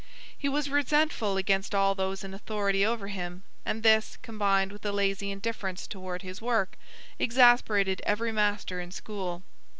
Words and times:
He 0.35 0.49
was 0.49 0.67
resentful 0.67 1.37
against 1.37 1.75
all 1.75 1.93
those 1.93 2.23
in 2.23 2.33
authority 2.33 2.83
over 2.83 3.09
him, 3.09 3.43
and 3.63 3.83
this, 3.83 4.17
combined 4.23 4.71
with 4.71 4.83
a 4.83 4.91
lazy 4.91 5.29
indifference 5.29 5.85
toward 5.85 6.23
his 6.23 6.41
work, 6.41 6.75
exasperated 7.19 8.01
every 8.03 8.31
master 8.31 8.81
in 8.81 8.89
school. 8.91 9.43